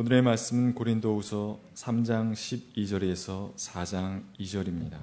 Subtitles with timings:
[0.00, 4.96] 오늘의 말씀은 고린도후서 3장 12절에서 4장 2절입니다.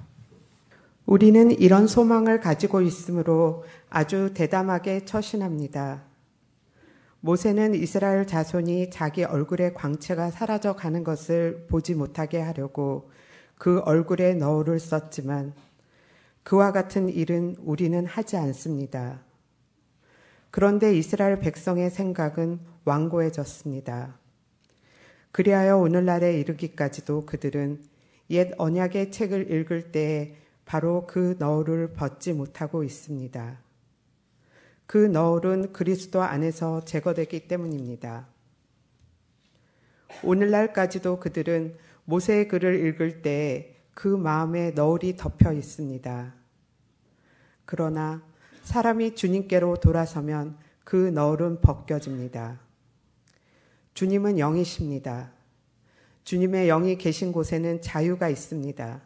[1.05, 6.03] 우리는 이런 소망을 가지고 있으므로 아주 대담하게 처신합니다.
[7.19, 13.11] 모세는 이스라엘 자손이 자기 얼굴의 광채가 사라져 가는 것을 보지 못하게 하려고
[13.57, 15.51] 그 얼굴에 너울을 썼지만
[16.43, 19.19] 그와 같은 일은 우리는 하지 않습니다.
[20.51, 24.23] 그런데 이스라엘 백성의 생각은 완고해졌습니다.
[25.35, 27.81] 그리하여 오늘날에 이르기까지도 그들은
[28.29, 33.57] 옛 언약의 책을 읽을 때에 바로 그 너울을 벗지 못하고 있습니다.
[34.85, 38.27] 그 너울은 그리스도 안에서 제거되기 때문입니다.
[40.23, 46.33] 오늘날까지도 그들은 모세의 글을 읽을 때그 마음에 너울이 덮여 있습니다.
[47.65, 48.23] 그러나
[48.63, 52.64] 사람이 주님께로 돌아서면 그 너울은 벗겨집니다.
[53.95, 55.31] 주님은 영이십니다.
[56.25, 59.01] 주님의 영이 계신 곳에는 자유가 있습니다.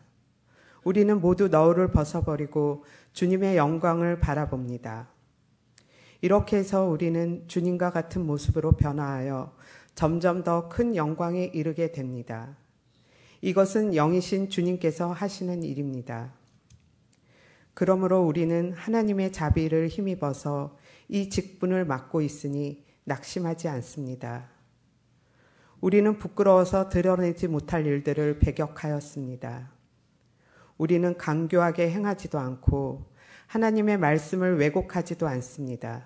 [0.84, 5.10] 우리는 모두 너울을 벗어버리고 주님의 영광을 바라봅니다.
[6.22, 9.56] 이렇게 해서 우리는 주님과 같은 모습으로 변화하여
[9.94, 12.58] 점점 더 큰 영광에 이르게 됩니다.
[13.42, 16.34] 이것은 영이신 주님께서 하시는 일입니다.
[17.76, 20.76] 그러므로 우리는 하나님의 자비를 힘입어서
[21.10, 24.58] 이 직분을 맡고 있으니 낙심하지 않습니다.
[25.82, 29.72] 우리는 부끄러워서 드러내지 못할 일들을 배격하였습니다.
[30.78, 33.06] 우리는 강교하게 행하지도 않고
[33.48, 36.06] 하나님의 말씀을 왜곡하지도 않습니다.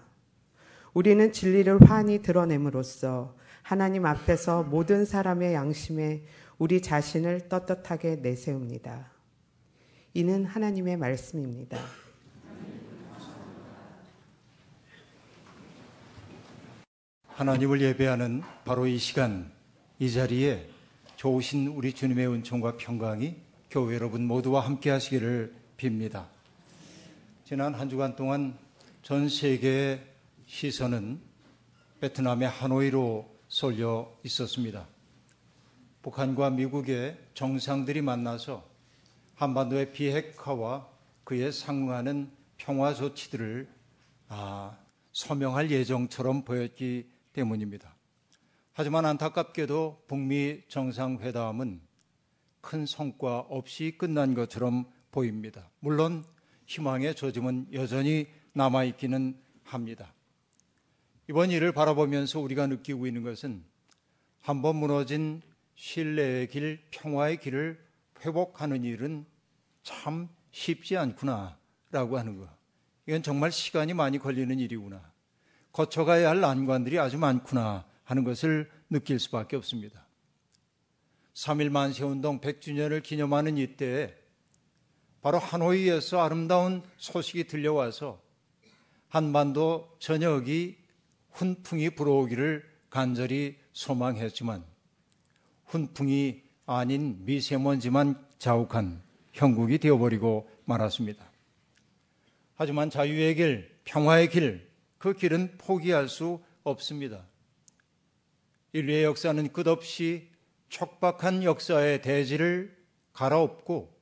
[0.94, 6.24] 우리는 진리를 환히 드러냄으로써 하나님 앞에서 모든 사람의 양심에
[6.60, 9.12] 우리 자신을 떳떳하게 내세웁니다.
[10.14, 11.80] 이는 하나님의 말씀입니다.
[17.30, 19.52] 하나님을 예배하는 바로 이 시간
[20.00, 20.68] 이 자리에
[21.18, 23.36] 좋으신 우리 주님의 은총과 평강이
[23.70, 26.26] 교회 여러분 모두와 함께 하시기를 빕니다.
[27.46, 28.58] 지난 한 주간 동안
[29.04, 30.04] 전 세계의
[30.48, 31.22] 시선은
[32.02, 34.88] 베트남의 하노이로 쏠려 있었습니다.
[36.02, 38.68] 북한과 미국의 정상들이 만나서
[39.36, 40.90] 한반도의 비핵화와
[41.24, 43.68] 그에 상응하는 평화 조치들을
[44.30, 44.76] 아,
[45.12, 47.93] 서명할 예정처럼 보였기 때문입니다.
[48.76, 51.80] 하지만 안타깝게도 북미 정상회담은
[52.60, 55.70] 큰 성과 없이 끝난 것처럼 보입니다.
[55.80, 56.26] 물론
[56.66, 60.12] 희망의 조짐은 여전히 남아있기는 합니다.
[61.30, 63.64] 이번 일을 바라보면서 우리가 느끼고 있는 것은
[64.42, 65.44] 한번 무너진
[65.76, 67.80] 신뢰의 길, 평화의 길을
[68.26, 69.26] 회복하는 일은
[69.84, 71.60] 참 쉽지 않구나
[71.92, 72.50] 라고 하는 것.
[73.06, 75.14] 이건 정말 시간이 많이 걸리는 일이구나.
[75.72, 80.06] 거쳐가야 할 난관들이 아주 많구나 하는 것을 느낄 수밖에 없습니다.
[81.34, 84.16] 3일 만세운동 100주년을 기념하는 이때에
[85.22, 88.22] 바로 하노이에서 아름다운 소식이 들려와서
[89.08, 90.78] 한반도 전역이
[91.32, 94.64] 훈풍이 불어오기를 간절히 소망했지만
[95.66, 99.02] 훈풍이 아닌 미세먼지만 자욱한
[99.34, 101.26] 형국이 되어버리고 말았습니다.
[102.56, 107.26] 하지만 자유의 길, 평화의 길, 그 길은 포기할 수 없습니다.
[108.74, 110.30] 인류의 역사는 끝없이
[110.70, 112.76] 촉박한 역사의 대지를
[113.14, 113.94] 갈아엎고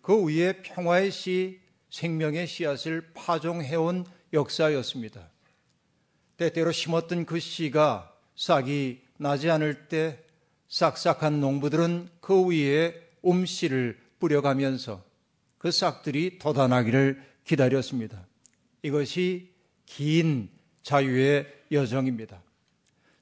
[0.00, 1.60] 그 위에 평화의 씨,
[1.90, 5.30] 생명의 씨앗을 파종해온 역사였습니다.
[6.36, 10.22] 때때로 심었던 그 씨가 싹이 나지 않을 때
[10.68, 12.94] 싹싹한 농부들은 그 위에
[13.24, 15.04] 음씨를 뿌려가면서
[15.58, 18.26] 그 싹들이 돋아나기를 기다렸습니다.
[18.82, 19.52] 이것이
[19.84, 20.48] 긴
[20.82, 22.45] 자유의 여정입니다.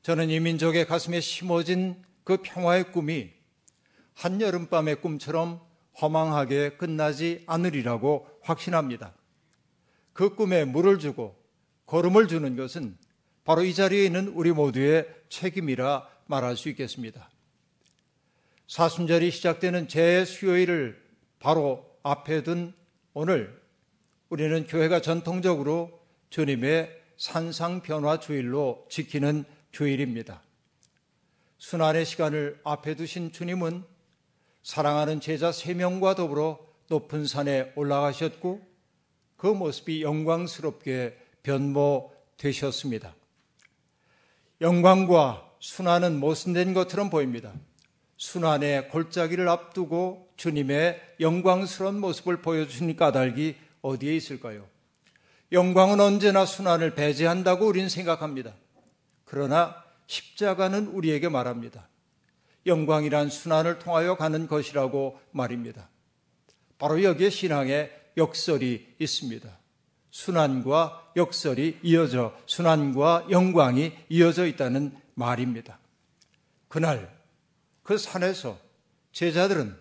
[0.04, 3.30] 저는 이 민족의 가슴에 심어진 그 평화의 꿈이
[4.12, 5.62] 한여름밤의 꿈처럼
[5.98, 9.14] 허망하게 끝나지 않으리라고 확신합니다.
[10.12, 11.42] 그 꿈에 물을 주고
[11.86, 12.98] 걸음을 주는 것은
[13.44, 17.30] 바로 이 자리에 있는 우리 모두의 책임이라 말할 수 있겠습니다.
[18.68, 21.02] 사순절이 시작되는 제 수요일을
[21.38, 22.74] 바로 앞에 둔
[23.14, 23.58] 오늘
[24.28, 30.40] 우리는 교회가 전통적으로 주님의 산상 변화 주일로 지키는 주일입니다.
[31.58, 33.82] 순환의 시간을 앞에 두신 주님은
[34.62, 38.62] 사랑하는 제자 세 명과 더불어 높은 산에 올라가셨고
[39.36, 43.16] 그 모습이 영광스럽게 변모되셨습니다.
[44.60, 47.52] 영광과 순환은 모순된 것처럼 보입니다.
[48.16, 54.68] 순환의 골짜기를 앞두고 주님의 영광스러운 모습을 보여주신 까닭이 어디에 있을까요?
[55.50, 58.54] 영광은 언제나 순환을 배제한다고 우리는 생각합니다.
[59.24, 61.88] 그러나 십자가는 우리에게 말합니다.
[62.66, 65.88] 영광이란 순환을 통하여 가는 것이라고 말입니다.
[66.78, 69.48] 바로 여기에 신앙의 역설이 있습니다.
[70.10, 75.78] 순환과 역설이 이어져 순환과 영광이 이어져 있다는 말입니다.
[76.68, 77.12] 그날
[77.82, 78.58] 그 산에서
[79.12, 79.76] 제자들은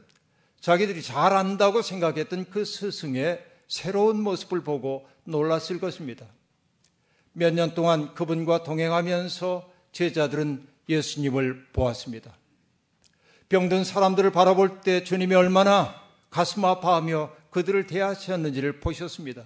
[0.59, 6.25] 자기들이 잘 안다고 생각했던 그 스승의 새로운 모습을 보고 놀랐을 것입니다.
[7.33, 12.31] 몇 년 동안 그분과 동행하면서 제자들은 예수님을 보았습니다.
[13.49, 19.43] 병든 사람들을 바라볼 때 주님이 얼마나 가슴 아파하며 그들을 대하셨는지를 보셨습니다.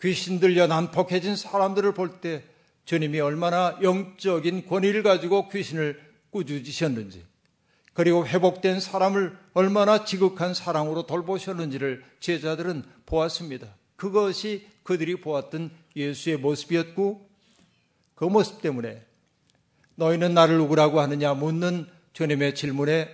[0.00, 2.44] 귀신 들려 난폭해진 사람들을 볼 때
[2.84, 6.00] 주님이 얼마나 영적인 권위를 가지고 귀신을
[6.30, 7.24] 꾸짖으셨는지,
[7.94, 13.74] 그리고 회복된 사람을 얼마나 지극한 사랑으로 돌보셨는지를 제자들은 보았습니다.
[13.96, 17.28] 그것이 그들이 보았던 예수의 모습이었고,
[18.14, 19.04] 그 모습 때문에
[19.96, 23.08] 너희는 나를 누구라고 하느냐 묻는 주님의 질문에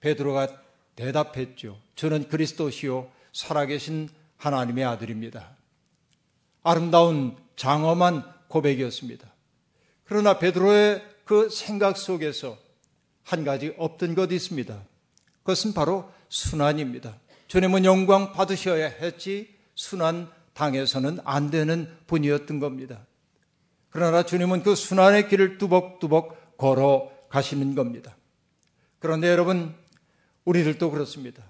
[0.00, 0.62] 베드로가
[0.96, 1.80] 대답했죠.
[1.94, 5.56] 저는 그리스도시요 살아계신 하나님의 아들입니다.
[6.62, 9.30] 아름다운 장엄한 고백이었습니다.
[10.04, 12.58] 그러나 베드로의 그 생각 속에서
[13.22, 14.82] 한 가지 없던 것이 있습니다.
[15.38, 17.16] 그것은 바로 순환입니다.
[17.48, 23.06] 주님은 영광 받으셔야 했지 순환 당해서는 안 되는 분이었던 겁니다.
[23.88, 28.14] 그러나 주님은 그 순환의 길을 뚜벅뚜벅 걸어 가시는 겁니다.
[28.98, 29.74] 그런데 여러분,
[30.44, 31.42] 우리들도 그렇습니다.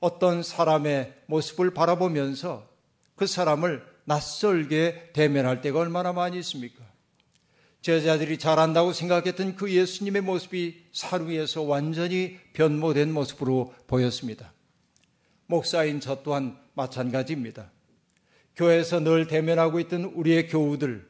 [0.00, 2.68] 어떤 사람의 모습을 바라보면서
[3.14, 6.82] 그 사람을 낯설게 대면할 때가 얼마나 많이 있습니까?
[7.82, 14.52] 제자들이 잘한다고 생각했던 그 예수님의 모습이 산 위에서 완전히 변모된 모습으로 보였습니다.
[15.50, 17.72] 목사인 저 또한 마찬가지입니다.
[18.54, 21.08] 교회에서 늘 대면하고 있던 우리의 교우들,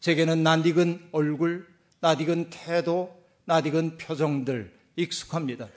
[0.00, 1.68] 제게는 낯익은 얼굴,
[2.00, 3.14] 낯익은 태도,
[3.44, 5.68] 낯익은 표정들 익숙합니다.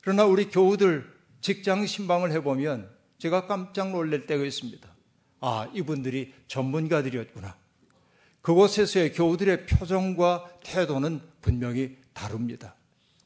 [0.00, 2.88] 그러나 우리 교우들 직장 신방을 해보면
[3.18, 4.88] 제가 깜짝 놀랄 때가 있습니다.
[5.40, 7.56] 아, 이분들이 전문가들이었구나.
[8.42, 12.76] 그곳에서의 교우들의 표정과 태도는 분명히 다릅니다.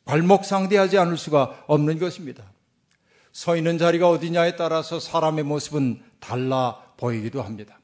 [0.07, 2.51] 발목 상대하지 않을 수가 없는 것입니다.
[3.33, 7.81] 서 있는 자리가 어디냐에 따라서 사람의 모습은 달라 보이기도 합니다.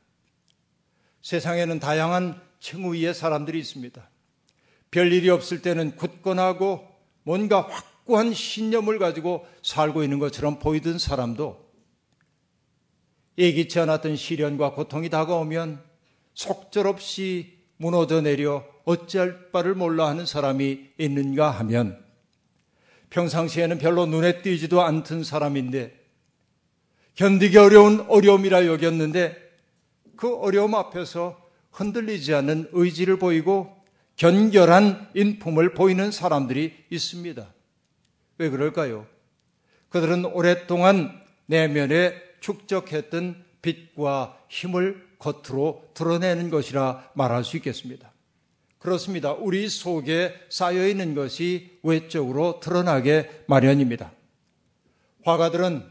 [1.22, 4.08] 세상에는 다양한 층위의 사람들이 있습니다.
[4.90, 6.86] 별일이 없을 때는 굳건하고
[7.22, 11.68] 뭔가 확고한 신념을 가지고 살고 있는 것처럼 보이던 사람도
[13.36, 15.82] 예기치 않았던 시련과 고통이 다가오면
[16.34, 22.04] 속절없이 무너져 내려 어찌할 바를 몰라 하는 사람이 있는가 하면
[23.10, 25.98] 평상시에는 별로 눈에 띄지도 않던 사람인데
[27.14, 29.36] 견디기 어려운 어려움이라 여겼는데
[30.16, 31.40] 그 어려움 앞에서
[31.72, 33.76] 흔들리지 않는 의지를 보이고
[34.16, 37.52] 견결한 인품을 보이는 사람들이 있습니다.
[38.38, 39.06] 왜 그럴까요?
[39.88, 48.07] 그들은 오랫동안 내면에 축적했던 빛과 힘을 겉으로 드러내는 것이라 말할 수 있겠습니다.
[48.78, 49.32] 그렇습니다.
[49.32, 54.12] 우리 속에 쌓여 있는 것이 외적으로 드러나게 마련입니다.
[55.24, 55.90] 화가들은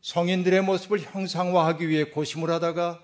[0.00, 3.00] 성인들의 모습을 형상화하기 위해 고심을 하다가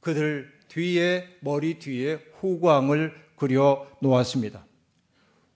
[0.00, 4.64] 그들 뒤에 머리 뒤에 후광을 그려 놓았습니다.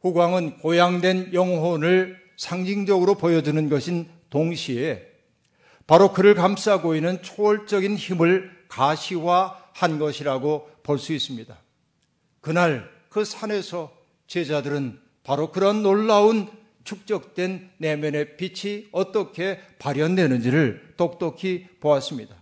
[0.00, 5.06] 후광은 고양된 영혼을 상징적으로 보여주는 것인 동시에
[5.87, 11.56] 바로 그를 감싸고 있는 초월적인 힘을 가시화한 것이라고 볼 수 있습니다.
[12.40, 16.49] 그날 그 산에서 제자들은 바로 그런 놀라운
[16.83, 22.35] 축적된 내면의 빛이 어떻게 발현되는지를 똑똑히 보았습니다.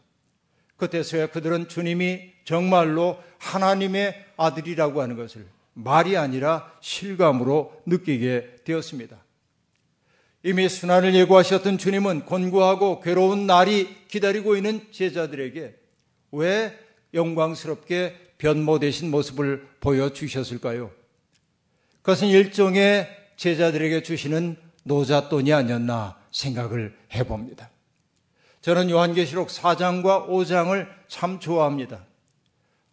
[0.78, 9.22] 그때서야 그들은 주님이 정말로 하나님의 아들이라고 하는 것을 말이 아니라 실감으로 느끼게 되었습니다.
[10.42, 15.74] 이미 순환을 예고하셨던 주님은 곤고하고 괴로운 날이 기다리고 있는 제자들에게
[16.32, 16.78] 왜
[17.12, 20.90] 영광스럽게 변모되신 모습을 보여주셨을까요?
[22.02, 27.70] 그것은 일종의 제자들에게 주시는 노잣돈이 아니었나 생각을 해봅니다.
[28.60, 32.04] 저는 요한계시록 4장과 5장을 참 좋아합니다.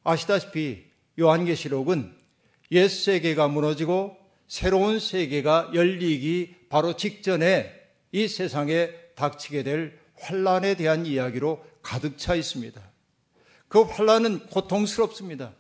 [0.04, 0.86] 아시다시피
[1.20, 2.16] 요한계시록은
[2.72, 7.74] 옛 세계가 무너지고 새로운 세계가 열리기 바로 직전에
[8.12, 12.89] 이 세상에 닥치게 될 환란에 대한 이야기로 가득 차 있습니다.
[13.70, 15.54] 그 환란은 고통스럽습니다.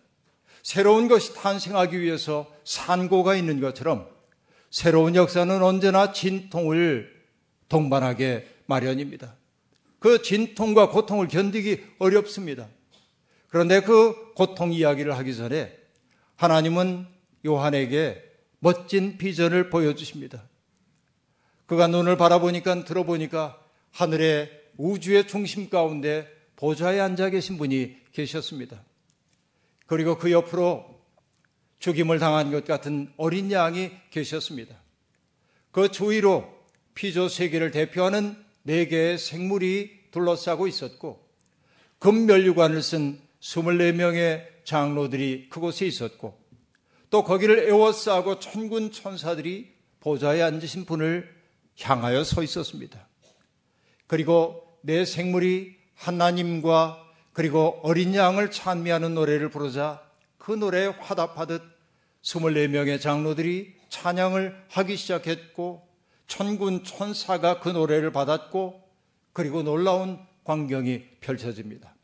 [0.63, 4.09] 새로운 것이 탄생하기 위해서 산고가 있는 것처럼
[4.69, 7.11] 새로운 역사는 언제나 진통을
[7.69, 9.35] 동반하게 마련입니다.
[9.99, 12.67] 그 진통과 고통을 견디기 어렵습니다.
[13.47, 15.75] 그런데 그 고통 이야기를 하기 전에
[16.35, 17.07] 하나님은
[17.45, 18.23] 요한에게
[18.59, 20.43] 멋진 비전을 보여주십니다.
[21.65, 23.59] 그가 눈을 바라보니까 들어보니까
[23.91, 28.83] 하늘의 우주의 중심 가운데 보좌에 앉아 계신 분이 계셨습니다.
[29.85, 30.99] 그리고 그 옆으로
[31.79, 34.75] 죽임을 당한 것 같은 어린 양이 계셨습니다.
[35.71, 36.59] 그 주위로
[36.93, 41.25] 피조 세계를 대표하는 네 개의 생물이 둘러싸고 있었고
[41.99, 46.37] 금면류관을 쓴 24명의 장로들이 그곳에 있었고
[47.09, 51.33] 또 거기를 에워싸고 천군 천사들이 보좌에 앉으신 분을
[51.81, 53.07] 향하여 서 있었습니다.
[54.07, 57.08] 그리고 내 생물이 하나님과
[57.39, 60.03] 그리고 어린 양을 찬미하는 노래를 부르자
[60.37, 61.61] 그 노래에 화답하듯
[62.21, 65.87] 24명의 장로들이 찬양을 하기 시작했고
[66.27, 68.83] 천군 천사가 그 노래를 받았고
[69.31, 71.95] 그리고 놀라운 광경이 펼쳐집니다.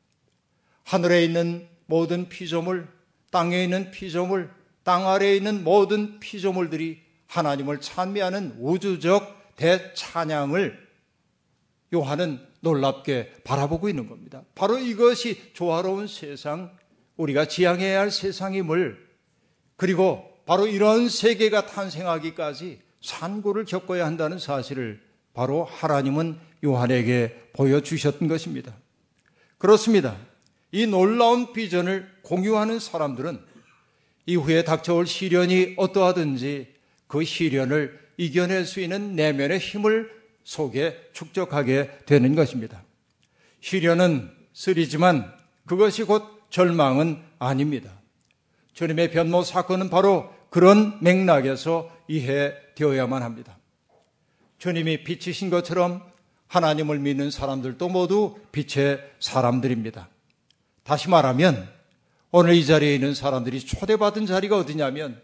[0.85, 2.87] 하늘에 있는 모든 피조물,
[3.29, 4.49] 땅에 있는 피조물,
[4.83, 10.87] 땅 아래에 있는 모든 피조물들이 하나님을 찬미하는 우주적 대찬양을
[11.93, 14.43] 요한은 놀랍게 바라보고 있는 겁니다.
[14.55, 16.75] 바로 이것이 조화로운 세상,
[17.15, 19.05] 우리가 지향해야 할 세상임을
[19.77, 24.99] 그리고 바로 이런 세계가 탄생하기까지 산고를 겪어야 한다는 사실을
[25.33, 28.75] 바로 하나님은 요한에게 보여주셨던 것입니다.
[29.57, 30.17] 그렇습니다.
[30.71, 33.39] 이 놀라운 비전을 공유하는 사람들은
[34.25, 36.73] 이후에 닥쳐올 시련이 어떠하든지
[37.07, 40.09] 그 시련을 이겨낼 수 있는 내면의 힘을
[40.45, 42.81] 속에 축적하게 되는 것입니다.
[43.59, 45.33] 시련은 쓰리지만
[45.65, 47.91] 그것이 곧 절망은 아닙니다.
[48.73, 53.57] 주님의 변모 사건은 바로 그런 맥락에서 이해되어야만 합니다.
[54.59, 56.01] 주님이 빛이신 것처럼
[56.47, 60.07] 하나님을 믿는 사람들도 모두 빛의 사람들입니다.
[60.83, 61.67] 다시 말하면
[62.31, 65.21] 오늘 이 자리에 있는 사람들이 초대받은 자리가 어디냐면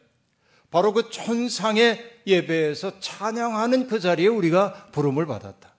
[0.71, 5.75] 바로 그 천상의 예배에서 찬양하는 그 자리에 우리가 부름을 받았다.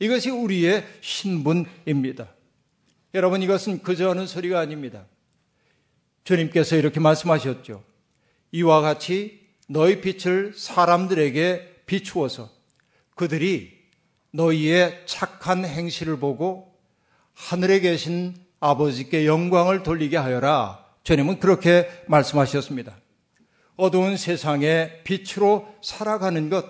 [0.00, 2.28] 이것이 우리의 신분입니다.
[3.14, 5.04] 여러분 이것은 그저 하는 소리가 아닙니다.
[6.24, 7.84] 주님께서 이렇게 말씀하셨죠.
[8.52, 12.48] 이와 같이 너희 빛을 사람들에게 비추어서
[13.14, 13.78] 그들이
[14.32, 16.72] 너희의 착한 행실을 보고
[17.34, 20.84] 하늘에 계신 아버지께 영광을 돌리게 하여라.
[21.02, 22.96] 주님은 그렇게 말씀하셨습니다.
[23.80, 26.66] 어두운 세상에 빛으로 살아가는 것,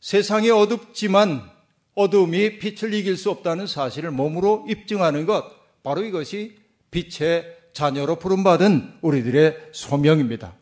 [0.00, 1.50] 세상이 어둡지만
[1.94, 5.44] 어둠이 빛을 이길 수 없다는 사실을 몸으로 입증하는 것,
[5.82, 6.56] 바로 이것이
[6.92, 10.54] 빛의 자녀로 부름받은 우리들의 소명입니다.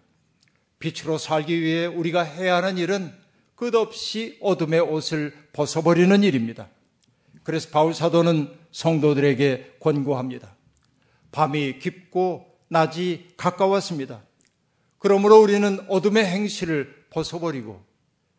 [0.78, 3.12] 빛으로 살기 위해 우리가 해야 하는 일은
[3.54, 6.68] 끝없이 어둠의 옷을 벗어버리는 일입니다.
[7.42, 10.54] 그래서 바울 사도는 성도들에게 권고합니다.
[11.30, 14.22] 밤이 깊고 낮이 가까웠습니다.
[14.98, 17.82] 그러므로 우리는 어둠의 행실을 벗어버리고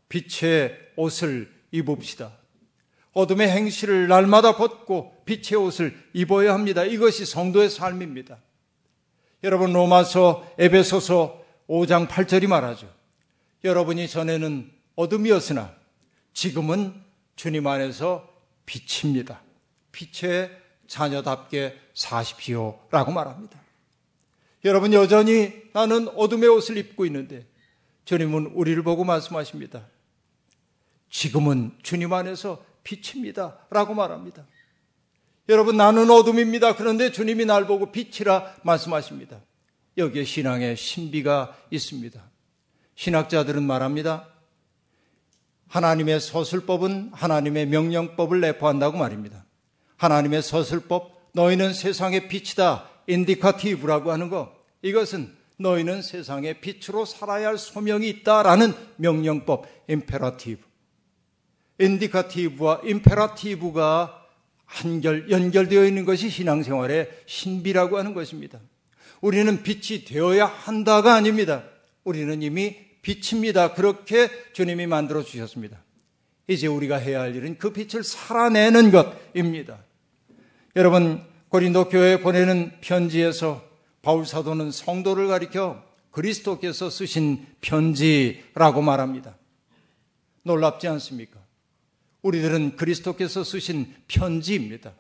[0.10, 2.32] 빛의 옷을 입읍시다.
[3.14, 6.84] 어둠의 행실을 날마다 벗고 빛의 옷을 입어야 합니다.
[6.84, 8.38] 이것이 성도의 삶입니다.
[9.44, 12.92] 여러분 로마서 에베소서 5장 8절이 말하죠.
[13.64, 15.74] 여러분이 전에는 어둠이었으나
[16.34, 16.94] 지금은
[17.36, 18.28] 주님 안에서
[18.66, 19.42] 빛입니다.
[19.92, 20.52] 빛의
[20.88, 22.80] 자녀답게 사십시오.
[22.92, 23.60] 라고 말합니다.
[24.66, 27.46] 여러분, 여전히 나는 어둠의 옷을 입고 있는데
[28.06, 29.88] 주님은 우리를 보고 말씀하십니다.
[31.10, 33.58] 지금은 주님 안에서 빛입니다.
[33.70, 34.46] 라고 말합니다.
[35.48, 36.76] 여러분, 나는 어둠입니다.
[36.76, 39.42] 그런데 주님이 날 보고 빛이라 말씀하십니다.
[39.98, 42.22] 여기에 신앙의 신비가 있습니다.
[42.96, 44.28] 신학자들은 말합니다.
[45.68, 49.46] 하나님의 서술법은 하나님의 명령법을 내포한다고 말입니다.
[49.98, 52.89] 하나님의 서술법, 너희는 세상의 빛이다.
[53.10, 54.56] indicative라고 하는 거.
[54.82, 60.62] 이것은 너희는 세상의 빛으로 살아야 할 소명이 있다라는 명령법, imperative.
[61.80, 64.26] 인디카티브와 임페라티브가
[64.66, 68.60] 한결 연결되어 있는 것이 신앙생활의 신비라고 하는 것입니다.
[69.20, 71.64] 우리는 빛이 되어야 한다가 아닙니다.
[72.04, 73.74] 우리는 이미 빛입니다.
[73.74, 75.82] 그렇게 주님이 만들어 주셨습니다.
[76.48, 79.80] 이제 우리가 해야 할 일은 그 빛을 살아내는 것입니다.
[80.76, 83.68] 여러분, 고린도 교회에 보내는 편지에서
[84.04, 89.36] 바울 사도는 성도를 가리켜 그리스도께서 쓰신 편지라고 말합니다.
[90.44, 91.40] 놀랍지 않습니까?
[92.22, 94.94] 우리들은 그리스도께서 쓰신 편지입니다.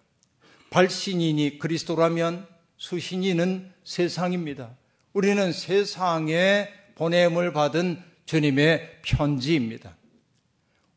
[0.72, 4.76] 발신인이 그리스도라면 수신인은 세상입니다.
[5.14, 9.96] 우리는 세상에 보냄을 받은 주님의 편지입니다.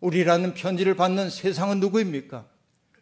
[0.00, 2.46] 우리라는 편지를 받는 세상은 누구입니까?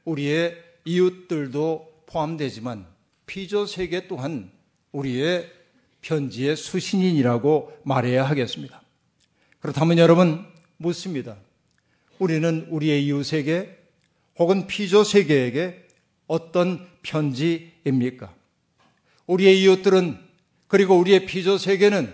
[0.05, 2.87] 우리의 이웃들도 포함되지만
[3.27, 4.51] 피조 세계 또한
[4.93, 5.51] 우리의
[6.03, 8.83] 편지의 수신인이라고 말해야 하겠습니다.
[9.61, 10.45] 그렇다면 여러분
[10.79, 11.37] 묻습니다.
[12.19, 13.79] 우리는 우리의 이웃에게
[14.39, 15.87] 혹은 피조 세계에게
[16.27, 18.35] 어떤 편지입니까?
[19.27, 20.19] 우리의 이웃들은
[20.67, 22.13] 그리고 우리의 피조 세계는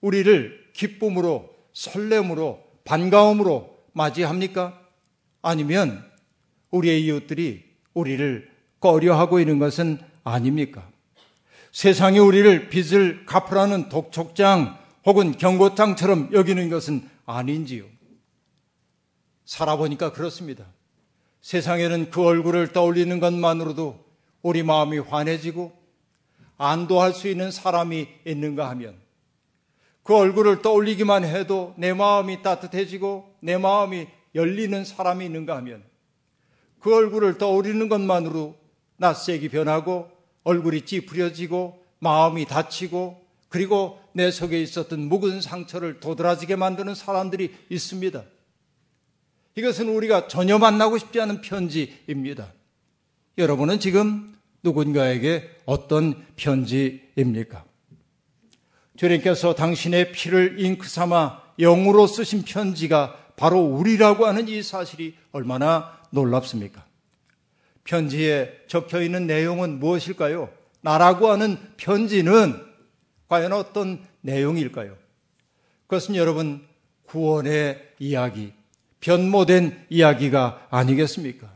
[0.00, 4.80] 우리를 기쁨으로 설렘으로 반가움으로 맞이합니까?
[5.42, 6.04] 아니면
[6.70, 8.51] 우리의 이웃들이 우리를
[8.82, 10.86] 꺼려하고 있는 것은 아닙니까?
[11.70, 17.84] 세상이 우리를 빚을 갚으라는 독촉장 혹은 경고장처럼 여기는 것은 아닌지요.
[19.46, 20.66] 살아보니까 그렇습니다.
[21.40, 24.04] 세상에는 그 얼굴을 떠올리는 것만으로도
[24.42, 25.72] 우리 마음이 환해지고
[26.58, 28.96] 안도할 수 있는 사람이 있는가 하면
[30.02, 35.82] 그 얼굴을 떠올리기만 해도 내 마음이 따뜻해지고 내 마음이 열리는 사람이 있는가 하면
[36.80, 38.61] 그 얼굴을 떠올리는 것만으로
[39.02, 40.10] 낯색이 변하고
[40.44, 48.22] 얼굴이 찌푸려지고 마음이 다치고 그리고 내 속에 있었던 묵은 상처를 도드라지게 만드는 사람들이 있습니다.
[49.56, 52.52] 이것은 우리가 전혀 만나고 싶지 않은 편지입니다.
[53.36, 57.64] 여러분은 지금 누군가에게 어떤 편지입니까?
[58.96, 66.91] 주님께서 당신의 피를 잉크 삼아 영으로 쓰신 편지가 바로 우리라고 하는 이 사실이 얼마나 놀랍습니까?
[67.84, 70.50] 편지에 적혀 있는 내용은 무엇일까요?
[70.80, 72.60] 나라고 하는 편지는
[73.28, 74.96] 과연 어떤 내용일까요?
[75.86, 76.66] 그것은 여러분
[77.06, 78.52] 구원의 이야기,
[79.00, 81.50] 변모된 이야기가 아니겠습니까?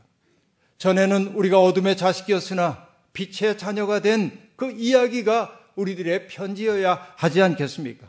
[0.78, 8.06] 전에는 우리가 어둠의 자식이었으나 빛의 자녀가 된 그 이야기가 우리들의 편지여야 하지 않겠습니까?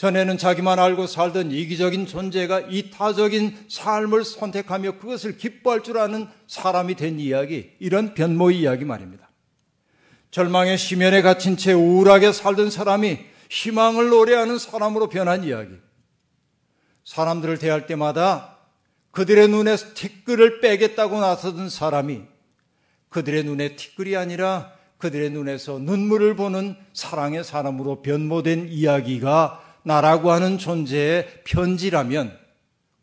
[0.00, 7.20] 전에는 자기만 알고 살던 이기적인 존재가 이타적인 삶을 선택하며 그것을 기뻐할 줄 아는 사람이 된
[7.20, 9.28] 이야기, 이런 변모의 이야기 말입니다.
[10.30, 13.18] 절망의 심연에 갇힌 채 우울하게 살던 사람이
[13.50, 15.74] 희망을 노래하는 사람으로 변한 이야기.
[17.04, 18.56] 사람들을 대할 때마다
[19.10, 22.22] 그들의 눈에서 티끌을 빼겠다고 나서던 사람이
[23.10, 31.42] 그들의 눈에 티끌이 아니라 그들의 눈에서 눈물을 보는 사랑의 사람으로 변모된 이야기가 나라고 하는 존재의
[31.44, 32.38] 편지라면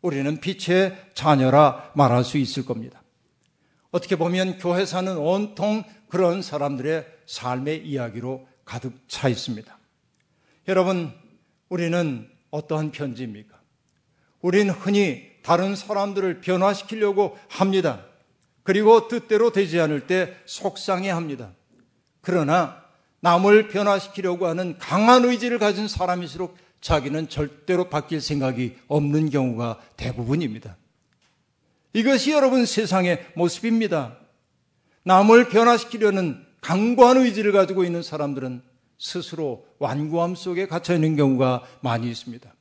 [0.00, 3.02] 우리는 빛의 자녀라 말할 수 있을 겁니다.
[3.90, 9.78] 어떻게 보면 교회사는 온통 그런 사람들의 삶의 이야기로 가득 차 있습니다.
[10.68, 11.12] 여러분,
[11.68, 13.58] 우리는 어떠한 편지입니까?
[14.40, 18.04] 우리는 흔히 다른 사람들을 변화시키려고 합니다.
[18.62, 21.52] 그리고 뜻대로 되지 않을 때 속상해 합니다.
[22.20, 22.84] 그러나
[23.20, 30.76] 남을 변화시키려고 하는 강한 의지를 가진 사람일수록 자기는 절대로 바뀔 생각이 없는 경우가 대부분입니다.
[31.92, 34.16] 이것이 여러분 세상의 모습입니다.
[35.04, 38.62] 남을 변화시키려는 강고한 의지를 가지고 있는 사람들은
[38.98, 42.52] 스스로 완고함 속에 갇혀 있는 경우가 많이 있습니다.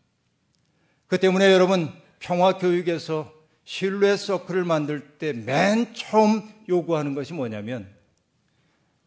[1.08, 3.32] 그 때문에 여러분 평화 교육에서
[3.64, 7.88] 신뢰 서클을 만들 때 맨 처음 요구하는 것이 뭐냐면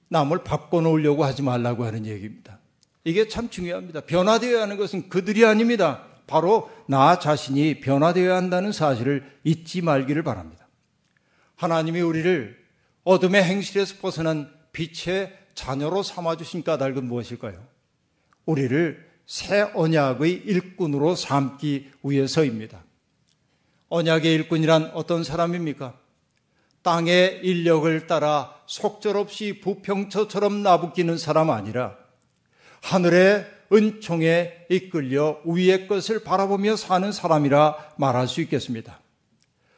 [0.09, 2.60] 남을 바꿔놓으려고 하지 말라고 하는 얘기입니다.
[3.05, 4.03] 이게 참 중요합니다.
[4.03, 6.05] 변화되어야 하는 것은 그들이 아닙니다.
[6.27, 10.69] 바로 나 자신이 변화되어야 한다는 사실을 잊지 말기를 바랍니다.
[11.57, 12.59] 하나님이 우리를
[13.05, 17.63] 어둠의 행실에서 벗어난 빛의 자녀로 삼아주신 까닭은 무엇일까요?
[18.47, 22.83] 우리를 새 언약의 일꾼으로 삼기 위해서입니다.
[23.89, 25.99] 언약의 일꾼이란 어떤 사람입니까?
[26.83, 31.97] 땅의 인력을 따라 속절없이 부평처처럼 나부끼는 사람 아니라
[32.83, 39.01] 하늘의 은총에 이끌려 위의 것을 바라보며 사는 사람이라 말할 수 있겠습니다.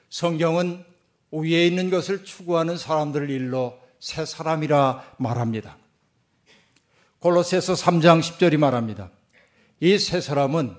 [0.08, 0.84] 성경은
[1.30, 5.76] 위에 있는 것을 추구하는 사람들을 일러 새 사람이라 말합니다.
[7.20, 9.10] 골로새서 3장 10절이 말합니다.
[9.80, 10.76] 이 새 사람은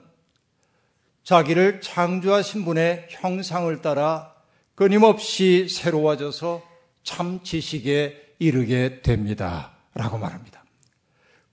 [1.23, 4.33] 자기를 창조하신 분의 형상을 따라
[4.75, 6.61] 끊임없이 새로워져서
[7.03, 9.73] 참 지식에 이르게 됩니다.
[9.93, 10.62] 라고 말합니다.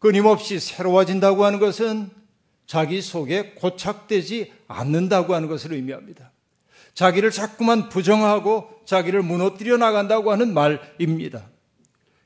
[0.00, 2.10] 끊임없이 새로워진다고 하는 것은
[2.66, 6.32] 자기 속에 고착되지 않는다고 하는 것을 의미합니다.
[6.94, 11.48] 자기를 자꾸만 부정하고 자기를 무너뜨려 나간다고 하는 말입니다.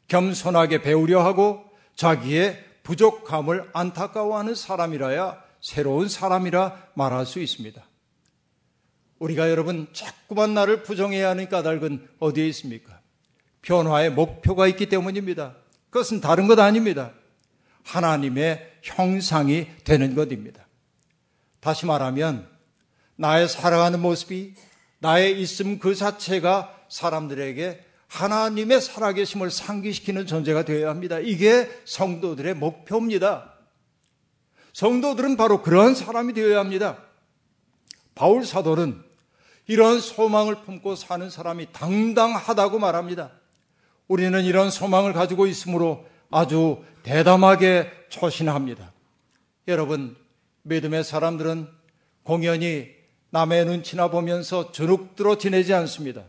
[0.09, 1.65] 겸손하게 배우려 하고
[1.97, 7.83] 자기의 부족함을 안타까워하는 사람이라야 새로운 사람이라 말할 수 있습니다.
[9.19, 13.01] 우리가 여러분 자꾸만 나를 부정해야 하는 까닭은 어디에 있습니까?
[13.63, 15.57] 변화의 목표가 있기 때문입니다.
[15.89, 17.13] 그것은 다른 것 아닙니다.
[17.85, 20.67] 하나님의 형상이 되는 것입니다.
[21.61, 22.49] 다시 말하면
[23.17, 24.55] 나의 살아가는 모습이
[24.99, 31.19] 나의 있음 그 자체가 사람들에게 하나님의 살아계심을 상기시키는 존재가 되어야 합니다.
[31.19, 33.55] 이게 성도들의 목표입니다.
[34.73, 36.99] 성도들은 바로 그러한 사람이 되어야 합니다.
[38.15, 39.03] 바울 사도는
[39.67, 43.31] 이런 소망을 품고 사는 사람이 당당하다고 말합니다.
[44.07, 48.93] 우리는 이런 소망을 가지고 있으므로 아주 대담하게 초신합니다.
[49.69, 50.17] 여러분,
[50.63, 51.69] 믿음의 사람들은
[52.25, 52.89] 공연히
[53.31, 56.25] 남의 눈치나 보면서 주눅들어 지내지 않습니다.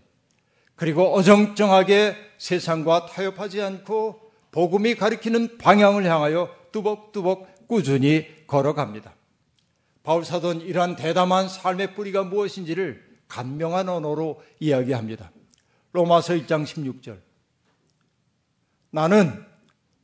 [0.76, 9.16] 그리고 어정쩡하게 세상과 타협하지 않고 복음이 가리키는 방향을 향하여 뚜벅뚜벅 꾸준히 걸어갑니다.
[10.04, 15.32] 바울사도는 이러한 대담한 삶의 뿌리가 무엇인지를 간명한 언어로 이야기합니다.
[15.94, 17.18] 로마서 1장 16절.
[18.92, 19.55] 나는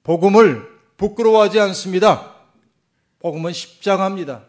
[0.03, 2.35] 복음을 부끄러워하지 않습니다.
[3.19, 4.45] 복음은 십자가입니다.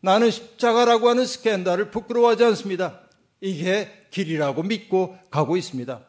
[0.00, 3.00] 나는 십자가라고 하는 스캔들을 부끄러워하지 않습니다.
[3.40, 6.00] 이게 길이라고 믿고 가고 있습니다.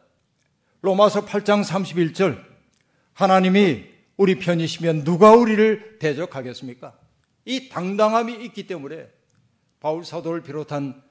[0.80, 2.42] 로마서 8장 31절.
[3.12, 3.84] 하나님이
[4.16, 6.96] 우리 편이시면 누가 우리를 대적하겠습니까?
[7.44, 9.08] 이 당당함이 있기 때문에
[9.80, 11.02] 바울 사도를 비롯한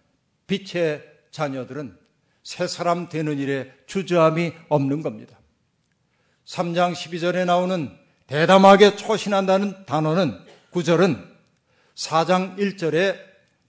[0.47, 1.97] 빛의 자녀들은
[2.43, 5.40] 새 사람 되는 일에 주저함이 없는 겁니다.
[6.51, 7.89] 3장 12절에 나오는
[8.27, 10.37] 대담하게 초신한다는 단어는
[10.71, 11.25] 구절은
[11.95, 13.17] 4장 1절에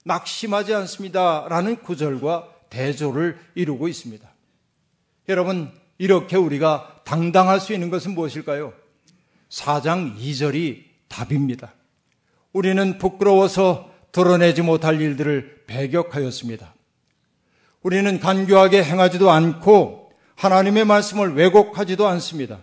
[0.03, 1.47] 낙심하지 않습니다.
[1.47, 4.29] 라는 구절과 대조를 이루고 있습니다.
[5.29, 8.73] 여러분, 이렇게 우리가 당당할 수 있는 것은 무엇일까요?
[9.47, 11.73] 4장 2절이 답입니다.
[12.51, 16.75] 우리는 부끄러워서 드러내지 못할 일들을 배격하였습니다.
[17.81, 22.59] 우리는 간교하게 행하지도 않고 하나님의 말씀을 왜곡하지도 않습니다.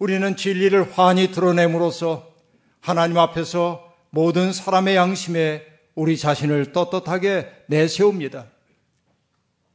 [0.00, 2.34] 우리는 진리를 환히 드러냄으로써
[2.80, 5.62] 하나님 앞에서 모든 사람의 양심에
[5.94, 8.46] 우리 자신을 떳떳하게 내세웁니다.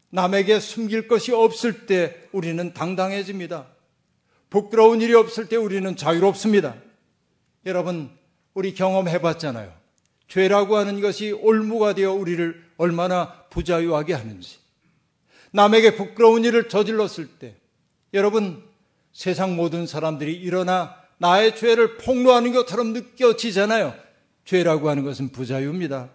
[0.10, 3.68] 남에게 숨길 것이 없을 때 우리는 당당해집니다.
[4.50, 6.76] 부끄러운 일이 없을 때 우리는 자유롭습니다.
[7.68, 8.10] 여러분,
[8.56, 9.72] 우리 경험해 봤잖아요.
[10.28, 14.58] 죄라고 하는 것이 올무가 되어 우리를 얼마나 부자유하게 하는지.
[15.52, 17.56] 남에게 부끄러운 일을 저질렀을 때,
[18.14, 18.64] 여러분,
[19.16, 23.96] 세상 모든 사람들이 일어나 나의 죄를 폭로하는 것처럼 느껴지잖아요.
[24.44, 26.10] 죄라고 하는 것은 부자유입니다.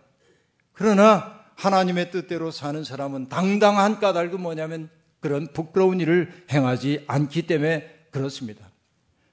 [0.74, 8.70] 그러나 하나님의 뜻대로 사는 사람은 당당한 까닭은 뭐냐면 그런 부끄러운 일을 행하지 않기 때문에 그렇습니다.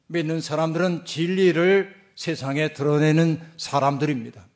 [0.08, 4.48] 믿는 사람들은 진리를 세상에 드러내는 사람들입니다.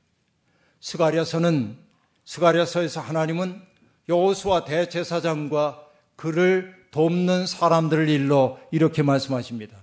[0.80, 1.78] 스가랴서는
[2.24, 3.62] 스가랴서에서 하나님은
[4.08, 9.78] 여호수아 대제사장과 그를 돕는 사람들을 일러 이렇게 말씀하십니다.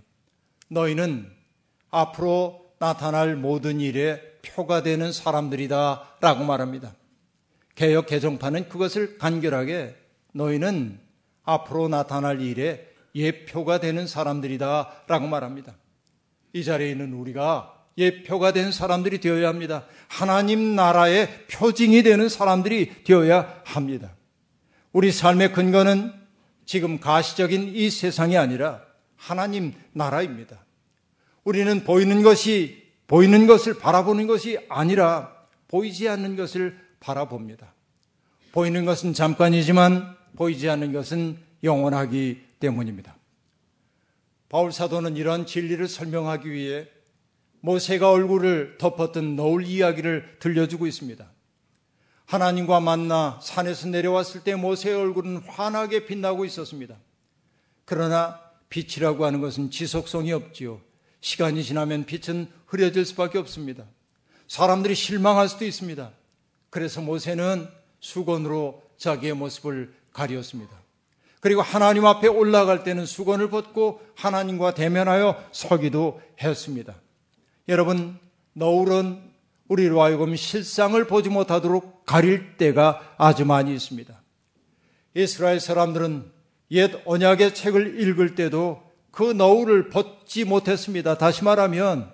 [0.68, 1.30] 너희는
[1.90, 6.94] 앞으로 나타날 모든 일에 표가 되는 사람들이다 라고 말합니다.
[7.74, 9.96] 개혁 개정판은 그것을 간결하게
[10.32, 11.00] 너희는
[11.44, 15.74] 앞으로 나타날 일에 예표가 되는 사람들이다 라고 말합니다.
[16.52, 19.86] 이 자리에 있는 우리가 예표가 된 사람들이 되어야 합니다.
[20.08, 24.14] 하나님 나라의 표징이 되는 사람들이 되어야 합니다.
[24.92, 26.12] 우리 삶의 근거는
[26.68, 28.82] 지금 가시적인 이 세상이 아니라
[29.16, 30.66] 하나님 나라입니다.
[31.42, 35.34] 우리는 보이는 것이 보이는 것을 바라보는 것이 아니라
[35.68, 37.72] 보이지 않는 것을 바라봅니다.
[38.52, 43.16] 보이는 것은 잠깐이지만 보이지 않는 것은 영원하기 때문입니다.
[44.50, 46.86] 바울 사도는 이러한 진리를 설명하기 위해
[47.60, 51.32] 모세가 얼굴을 덮었던 너울 이야기를 들려주고 있습니다.
[52.28, 56.94] 하나님과 만나 산에서 내려왔을 때 모세의 얼굴은 환하게 빛나고 있었습니다.
[57.86, 58.38] 그러나
[58.68, 60.82] 빛이라고 하는 것은 지속성이 없지요.
[61.22, 63.84] 시간이 지나면 빛은 흐려질 수밖에 없습니다.
[64.46, 66.10] 사람들이 실망할 수도 있습니다.
[66.68, 67.66] 그래서 모세는
[68.00, 70.76] 수건으로 자기의 모습을 가리었습니다.
[71.40, 76.94] 그리고 하나님 앞에 올라갈 때는 수건을 벗고 하나님과 대면하여 서기도 했습니다.
[77.68, 78.18] 여러분,
[78.52, 79.27] 너울은
[79.68, 84.20] 우리로 하여금 실상을 보지 못하도록 가릴 때가 아주 많이 있습니다.
[85.14, 86.30] 이스라엘 사람들은
[86.70, 91.16] 옛 언약의 책을 읽을 때도 그 너울을 벗지 못했습니다.
[91.16, 92.12] 다시 말하면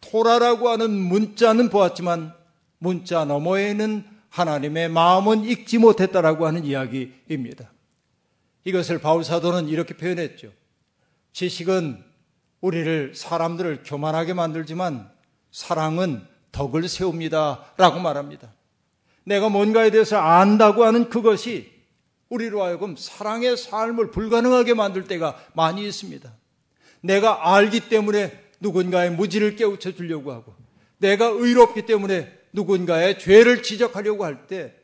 [0.00, 2.34] 토라라고 하는 문자는 보았지만
[2.78, 7.70] 문자 너머에는 하나님의 마음은 읽지 못했다라고 하는 이야기입니다.
[8.64, 10.50] 이것을 바울 사도는 이렇게 표현했죠.
[11.32, 12.02] 지식은
[12.60, 15.10] 우리를 사람들을 교만하게 만들지만
[15.50, 17.72] 사랑은 덕을 세웁니다.
[17.76, 18.52] 라고 말합니다.
[19.24, 21.70] 내가 뭔가에 대해서 안다고 하는 그것이
[22.28, 26.32] 우리로 하여금 사랑의 삶을 불가능하게 만들 때가 많이 있습니다.
[27.00, 30.54] 내가 알기 때문에 누군가의 무지를 깨우쳐 주려고 하고
[30.98, 34.74] 내가 의롭기 때문에 누군가의 죄를 지적하려고 할 때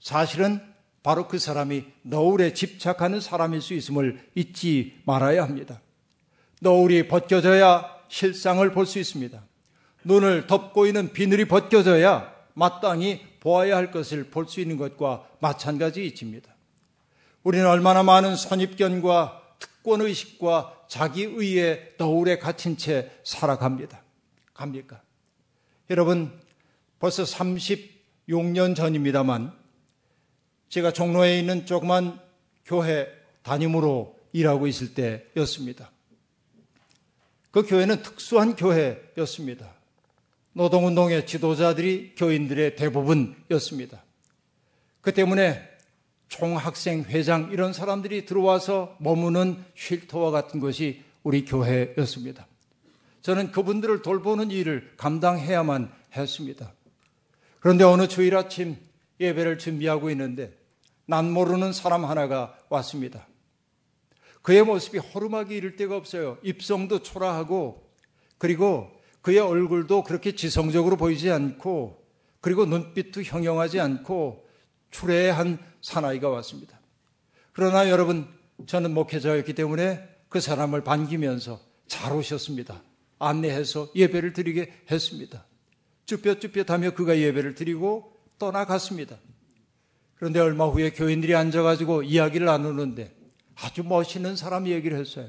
[0.00, 0.60] 사실은
[1.02, 5.80] 바로 그 사람이 너울에 집착하는 사람일 수 있음을 잊지 말아야 합니다.
[6.60, 9.42] 너울이 벗겨져야 실상을 볼 수 있습니다.
[10.04, 16.54] 눈을 덮고 있는 비늘이 벗겨져야 마땅히 보아야 할 것을 볼 수 있는 것과 마찬가지 이치입니다.
[17.42, 24.02] 우리는 얼마나 많은 선입견과 특권의식과 자기의의 너울에 갇힌 채 살아갑니다.
[24.54, 25.00] 갑니까?
[25.90, 26.32] 여러분,
[27.00, 29.52] 벌써 36년 전입니다만,
[30.68, 32.20] 제가 종로에 있는 조그만
[32.64, 33.08] 교회
[33.42, 35.90] 담임으로 일하고 있을 때였습니다.
[37.50, 39.81] 그 교회는 특수한 교회였습니다.
[40.54, 44.02] 노동운동의 지도자들이 교인들의 대부분이었습니다.
[45.00, 45.68] 그 때문에
[46.28, 52.46] 총학생 회장 이런 사람들이 들어와서 머무는 쉴터와 같은 것이 우리 교회였습니다.
[53.20, 56.72] 저는 그분들을 돌보는 일을 감당해야만 했습니다.
[57.60, 58.76] 그런데 어느 주일 아침
[59.20, 60.52] 예배를 준비하고 있는데
[61.06, 63.28] 난 모르는 사람 하나가 왔습니다.
[64.42, 66.38] 그의 모습이 허름하게 이를 데가 없어요.
[66.42, 67.88] 입성도 초라하고
[68.38, 68.90] 그리고
[69.22, 72.02] 그의 얼굴도 그렇게 지성적으로 보이지 않고
[72.40, 74.46] 그리고 눈빛도 형용하지 않고
[74.90, 76.78] 추레한 사나이가 왔습니다.
[77.52, 78.28] 그러나 여러분
[78.66, 82.82] 저는 목회자였기 때문에 그 사람을 반기면서 잘 오셨습니다.
[83.18, 85.46] 안내해서 예배를 드리게 했습니다.
[86.06, 89.16] 쭈뼛쭈뼛하며 그가 예배를 드리고 떠나갔습니다.
[90.16, 93.14] 그런데 얼마 후에 교인들이 앉아가지고 이야기를 나누는데
[93.54, 95.28] 아주 멋있는 사람 얘기를 했어요.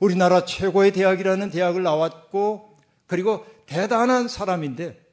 [0.00, 2.69] 우리나라 최고의 대학이라는 대학을 나왔고
[3.10, 5.04] 그리고 대단한 사람인데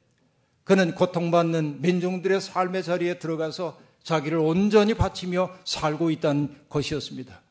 [0.62, 7.42] 그는 고통받는 민중들의 삶의 자리에 들어가서 자기를 온전히 바치며 살고 있다는 것이었습니다.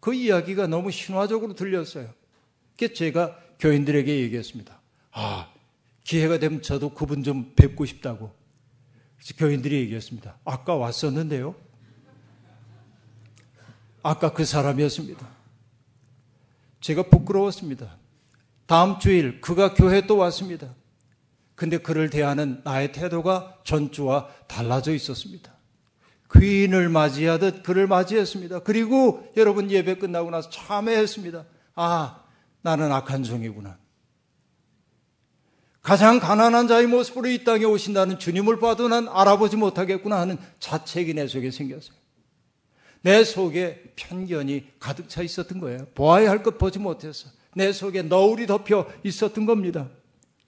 [0.00, 2.08] 그 이야기가 너무 신화적으로 들렸어요.
[2.78, 4.80] 그 제가 교인들에게 얘기했습니다.
[5.10, 5.52] 아,
[6.04, 8.34] 기회가 되면 저도 그분 좀 뵙고 싶다고.
[9.36, 10.38] 교인들이 얘기했습니다.
[10.46, 11.54] 아까 왔었는데요.
[14.02, 15.28] 아까 그 사람이었습니다.
[16.80, 18.00] 제가 부끄러웠습니다.
[18.66, 20.74] 다음 주일 그가 교회에 또 왔습니다.
[21.54, 25.52] 근데 그를 대하는 나의 태도가 전주와 달라져 있었습니다.
[26.34, 28.60] 귀인을 맞이하듯 그를 맞이했습니다.
[28.60, 31.44] 그리고 여러분 예배 끝나고 나서 참회했습니다.
[31.74, 32.22] 아,
[32.62, 33.78] 나는 악한 종이구나.
[35.82, 41.26] 가장 가난한 자의 모습으로 이 땅에 오신다는 주님을 봐도 난 알아보지 못하겠구나 하는 자책이 내
[41.26, 41.96] 속에 생겼어요.
[43.02, 45.86] 내 속에 편견이 가득 차 있었던 거예요.
[45.94, 47.28] 보아야 할 것 보지 못해서.
[47.54, 49.88] 내 속에 너울이 덮여 있었던 겁니다.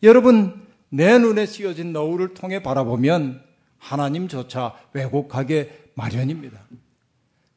[0.02, 3.42] 여러분, 내 눈에 씌어진 너울을 통해 바라보면
[3.78, 6.66] 하나님조차 왜곡하게 마련입니다.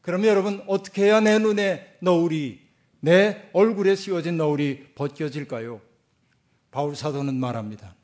[0.02, 2.60] 그럼 여러분, 어떻게 해야 내 눈에 너울이,
[3.00, 5.82] 내 얼굴에 씌워진 너울이 벗겨질까요?
[6.72, 7.96] 바울 사도는 말합니다.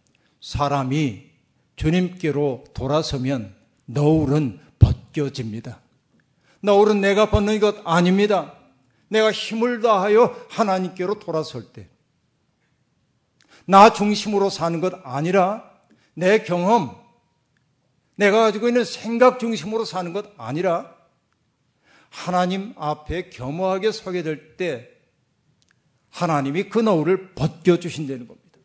[0.41, 1.23] 사람이
[1.75, 3.53] 주님께로 돌아서면
[3.85, 5.79] 너울은 벗겨집니다.
[6.61, 8.53] 너울은 내가 벗는 것 아닙니다.
[9.07, 11.89] 내가 힘을 다하여 하나님께로 돌아설 때.
[13.65, 15.71] 나 중심으로 사는 것 아니라
[16.13, 16.95] 내 경험,
[18.15, 20.93] 내가 가지고 있는 생각 중심으로 사는 것 아니라
[22.09, 24.93] 하나님 앞에 겸허하게 서게 될 때
[26.13, 28.59] 하나님이 그 너울을 벗겨주신다는 겁니다.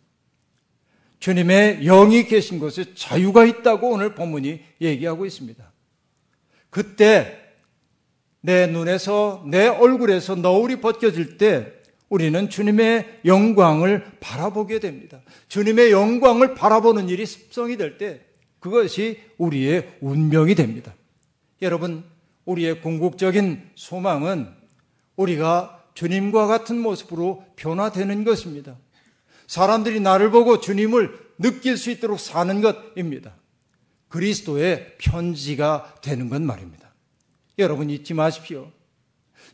[1.18, 5.72] 주님의 영이 계신 곳에 자유가 있다고 오늘 본문이 얘기하고 있습니다.
[6.70, 7.47] 그때
[8.40, 11.72] 내 눈에서 내 얼굴에서 너울이 벗겨질 때
[12.08, 15.20] 우리는 주님의 영광을 바라보게 됩니다.
[15.48, 18.20] 주님의 영광을 바라보는 일이 습성이 될 때
[18.60, 20.94] 그것이 우리의 운명이 됩니다.
[21.62, 22.04] 여러분,
[22.44, 24.48] 우리의 궁극적인 소망은
[25.16, 28.76] 우리가 주님과 같은 모습으로 변화되는 것입니다.
[29.46, 33.34] 사람들이 나를 보고 주님을 느낄 수 있도록 사는 것입니다.
[34.08, 36.87] 그리스도의 편지가 되는 것 말입니다.
[37.58, 38.70] 여러분 잊지 마십시오.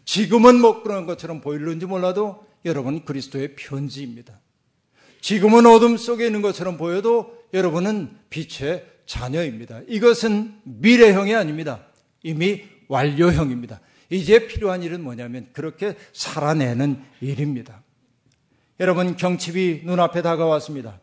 [0.05, 4.41] 지금은 못 그러는 것처럼 보일는지 몰라도 여러분 그리스도의 편지입니다.
[5.21, 9.81] 지금은 어둠 속에 있는 것처럼 보여도 여러분은 빛의 자녀입니다.
[9.89, 11.87] 이것은 미래형이 아닙니다.
[12.23, 13.81] 이미 완료형입니다.
[14.11, 17.83] 이제 필요한 일은 뭐냐면 그렇게 살아내는 일입니다.
[18.81, 21.01] 여러분 경칩이 눈앞에 다가왔습니다.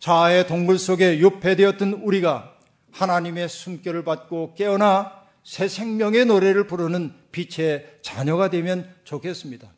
[0.00, 2.56] 자아의 동굴 속에 유폐되었던 우리가
[2.90, 9.72] 하나님의 숨결을 받고 깨어나 새 생명의 노래를 부르는 빛의 자녀가 되면 좋겠습니다.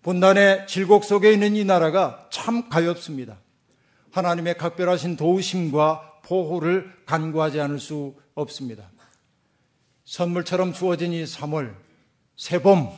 [0.00, 3.38] 분단의 질곡 속에 있는 이 나라가 참 가엾습니다.
[4.12, 8.90] 하나님의 각별하신 도우심과 보호를 간구하지 않을 수 없습니다.
[10.06, 11.74] 선물처럼 주어진 이 3월,
[12.36, 12.88] 새봄,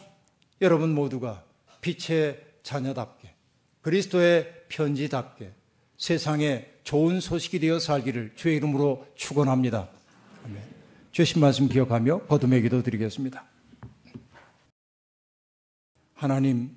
[0.60, 1.42] 여러분 모두가
[1.80, 3.34] 빛의 자녀답게
[3.82, 5.50] 그리스도의 편지답게
[5.98, 9.88] 세상에 좋은 소식이 되어 살기를 주의 이름으로 축원합니다.
[10.44, 10.75] 아멘.
[11.16, 13.42] 주신 말씀 기억하며 거듭의 기도 드리겠습니다.
[16.12, 16.76] 하나님,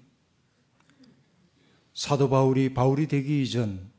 [1.94, 3.92] 사도 바울이 바울이 되기 이전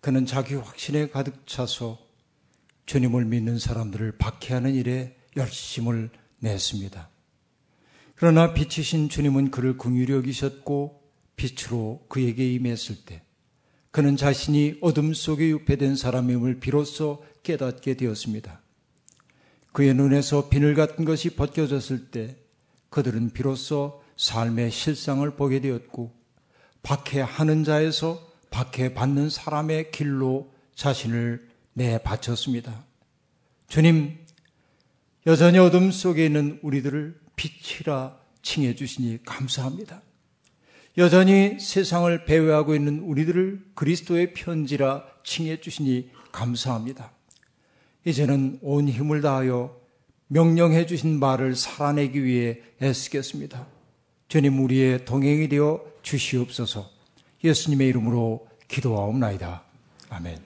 [0.00, 1.98] 그는 자기 확신에 가득 차서
[2.84, 7.10] 주님을 믿는 사람들을 박해하는 일에 열심을 냈습니다.
[8.14, 11.02] 그러나 빛이신 주님은 그를 긍휼히 여기셨고
[11.34, 13.20] 빛으로 그에게 임했을 때
[13.90, 18.62] 그는 자신이 어둠 속에 유폐된 사람임을 비로소 깨닫게 되었습니다.
[19.76, 22.34] 그의 눈에서 비늘 같은 것이 벗겨졌을 때
[22.88, 26.14] 그들은 비로소 삶의 실상을 보게 되었고
[26.82, 32.86] 박해하는 자에서 박해받는 사람의 길로 자신을 내바쳤습니다.
[33.68, 34.16] 주님,
[35.26, 40.00] 여전히 어둠 속에 있는 우리들을 빛이라 칭해 주시니 감사합니다.
[40.96, 47.15] 여전히 세상을 배회하고 있는 우리들을 그리스도의 편지라 칭해 주시니 감사합니다.
[48.06, 49.76] 이제는 온 힘을 다하여
[50.28, 53.66] 명령해 주신 말을 살아내기 위해 애쓰겠습니다.
[54.28, 56.88] 주님 우리의 동행이 되어 주시옵소서
[57.42, 59.62] 예수님의 이름으로 기도하옵나이다.
[60.08, 60.45] 아멘.